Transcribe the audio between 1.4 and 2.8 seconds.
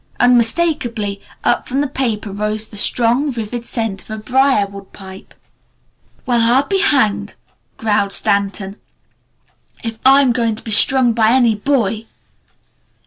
up from the paper rose the